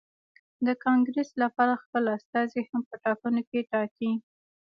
د 0.65 0.67
کانګرېس 0.83 1.29
لپاره 1.43 1.81
خپل 1.83 2.03
استازي 2.17 2.61
هم 2.69 2.81
په 2.89 2.95
ټاکنو 3.03 3.41
کې 3.49 3.59
ټاکي. 3.71 4.11